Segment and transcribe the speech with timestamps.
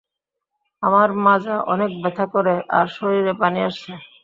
[0.83, 3.91] আমার মাজা অনেক ব্যথা করে আর শরীরে পানি আসছে।